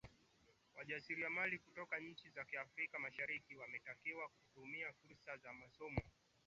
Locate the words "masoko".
5.53-6.01